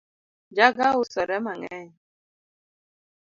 Njaga 0.51 0.85
usore 1.01 1.35
mang'eny 1.45 1.89